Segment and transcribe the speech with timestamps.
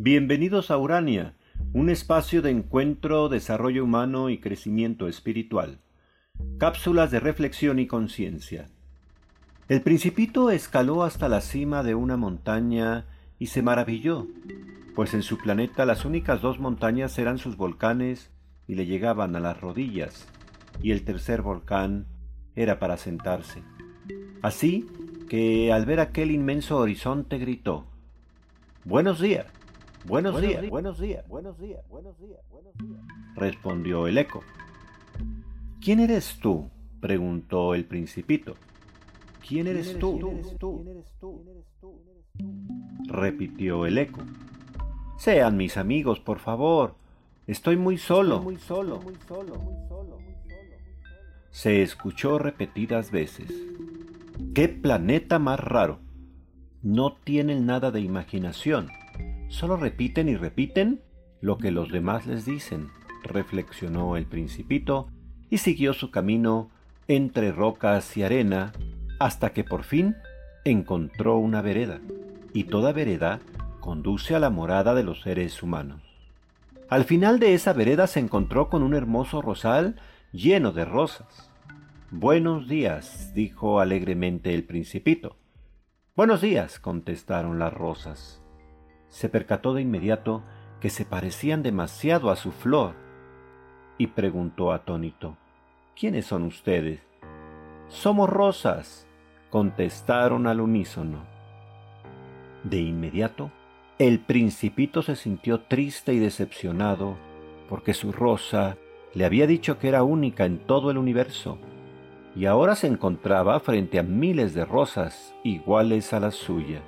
[0.00, 1.34] Bienvenidos a Urania,
[1.72, 5.80] un espacio de encuentro, desarrollo humano y crecimiento espiritual.
[6.56, 8.68] Cápsulas de reflexión y conciencia.
[9.68, 13.06] El principito escaló hasta la cima de una montaña
[13.40, 14.28] y se maravilló,
[14.94, 18.30] pues en su planeta las únicas dos montañas eran sus volcanes
[18.68, 20.28] y le llegaban a las rodillas,
[20.80, 22.06] y el tercer volcán
[22.54, 23.64] era para sentarse.
[24.42, 24.86] Así
[25.28, 27.84] que al ver aquel inmenso horizonte gritó,
[28.84, 29.57] Buenos días.
[30.06, 33.00] Buenos, días, buenos días, buenos días, buenos días, buenos días,
[33.34, 34.42] respondió el eco.
[35.80, 36.70] ¿Quién eres tú?
[37.00, 38.54] preguntó el principito.
[39.46, 40.18] ¿Quién eres tú?
[43.06, 44.20] repitió el eco.
[45.16, 46.94] Sean mis amigos, por favor.
[47.46, 48.40] Estoy muy solo.
[48.40, 49.00] muy solo.
[51.50, 53.52] Se escuchó repetidas veces.
[54.54, 55.98] ¡Qué planeta más raro!
[56.82, 58.88] No tienen nada de imaginación
[59.48, 61.00] Solo repiten y repiten
[61.40, 62.90] lo que los demás les dicen,
[63.22, 65.08] reflexionó el principito
[65.50, 66.70] y siguió su camino
[67.08, 68.72] entre rocas y arena
[69.18, 70.16] hasta que por fin
[70.64, 72.00] encontró una vereda,
[72.52, 73.40] y toda vereda
[73.80, 76.02] conduce a la morada de los seres humanos.
[76.90, 79.96] Al final de esa vereda se encontró con un hermoso rosal
[80.32, 81.50] lleno de rosas.
[82.10, 85.36] Buenos días, dijo alegremente el principito.
[86.14, 88.42] Buenos días, contestaron las rosas
[89.08, 90.42] se percató de inmediato
[90.80, 92.94] que se parecían demasiado a su flor
[93.98, 95.36] y preguntó atónito,
[95.98, 97.00] ¿quiénes son ustedes?
[97.88, 99.06] Somos rosas,
[99.50, 101.24] contestaron al unísono.
[102.64, 103.50] De inmediato,
[103.98, 107.16] el principito se sintió triste y decepcionado
[107.68, 108.76] porque su rosa
[109.14, 111.58] le había dicho que era única en todo el universo
[112.36, 116.82] y ahora se encontraba frente a miles de rosas iguales a la suya.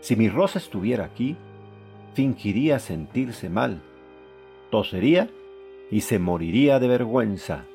[0.00, 1.36] Si mi rosa estuviera aquí,
[2.14, 3.82] fingiría sentirse mal,
[4.70, 5.28] tosería
[5.90, 7.66] y se moriría de vergüenza,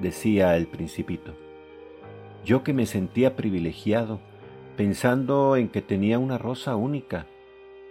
[0.00, 1.34] decía el principito.
[2.44, 4.20] Yo que me sentía privilegiado,
[4.76, 7.26] pensando en que tenía una rosa única,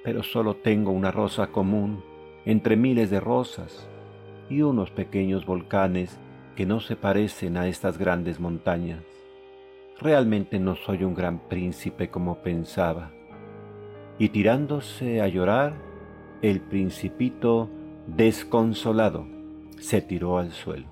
[0.04, 2.04] pero solo tengo una rosa común
[2.46, 3.88] entre miles de rosas
[4.50, 6.20] y unos pequeños volcanes
[6.56, 9.04] que no se parecen a estas grandes montañas.
[10.02, 13.12] Realmente no soy un gran príncipe como pensaba
[14.20, 15.74] y tirándose a llorar,
[16.42, 17.70] el principito,
[18.06, 19.26] desconsolado,
[19.80, 20.88] se tiró al suelo.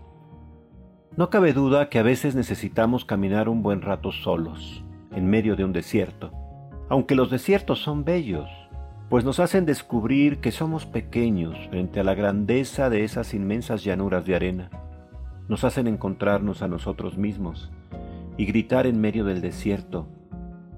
[1.15, 5.65] No cabe duda que a veces necesitamos caminar un buen rato solos, en medio de
[5.65, 6.31] un desierto,
[6.89, 8.49] aunque los desiertos son bellos,
[9.09, 14.25] pues nos hacen descubrir que somos pequeños frente a la grandeza de esas inmensas llanuras
[14.25, 14.69] de arena.
[15.49, 17.71] Nos hacen encontrarnos a nosotros mismos
[18.37, 20.07] y gritar en medio del desierto,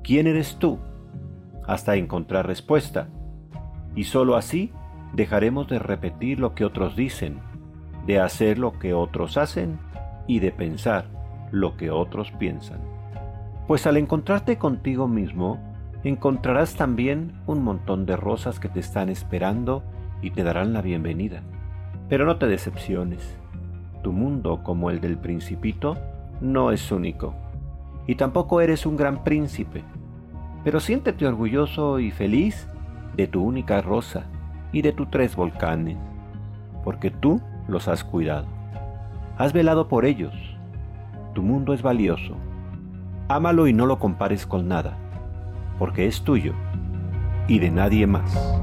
[0.03, 0.79] ¿quién eres tú?
[1.69, 3.09] Hasta encontrar respuesta.
[3.95, 4.71] Y sólo así
[5.13, 7.39] dejaremos de repetir lo que otros dicen,
[8.07, 9.79] de hacer lo que otros hacen
[10.25, 11.05] y de pensar
[11.51, 12.79] lo que otros piensan.
[13.67, 15.59] Pues al encontrarte contigo mismo,
[16.03, 19.83] encontrarás también un montón de rosas que te están esperando
[20.23, 21.43] y te darán la bienvenida.
[22.07, 23.37] Pero no te decepciones.
[24.01, 25.97] Tu mundo, como el del principito,
[26.41, 27.35] no es único.
[28.07, 29.83] Y tampoco eres un gran príncipe
[30.63, 32.67] pero siéntete orgulloso y feliz
[33.15, 34.23] de tu única rosa
[34.71, 35.97] y de tus tres volcanes,
[36.83, 38.45] porque tú los has cuidado.
[39.37, 40.33] Has velado por ellos.
[41.33, 42.35] Tu mundo es valioso.
[43.27, 44.97] Ámalo y no lo compares con nada,
[45.77, 46.53] porque es tuyo
[47.47, 48.59] y de nadie más.